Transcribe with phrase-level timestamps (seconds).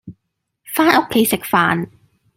[0.63, 1.87] 返屋企食飯